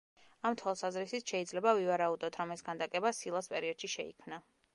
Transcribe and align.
ამ 0.49 0.55
თვალსაზრისით 0.61 1.33
შეიძლება 1.33 1.73
ვივარაუდოთ, 1.81 2.41
რომ 2.41 2.55
ეს 2.57 2.67
ქანდაკება 2.71 3.13
სილას 3.19 3.53
პერიოდში 3.55 3.93
შეიქმნა. 3.99 4.43